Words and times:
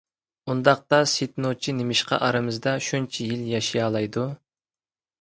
ئۇنداقتا 0.53 0.99
سېيىت 1.11 1.35
نوچى 1.45 1.77
نېمىشقا 1.81 2.21
ئارىمىزدا 2.29 2.75
شۇنچە 2.89 3.31
يىل 3.33 3.47
ياشىيالايدۇ؟ 3.55 4.29